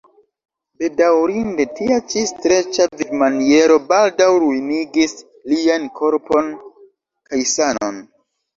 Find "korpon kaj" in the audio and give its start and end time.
6.01-7.45